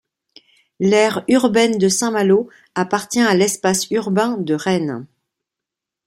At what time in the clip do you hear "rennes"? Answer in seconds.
4.55-5.05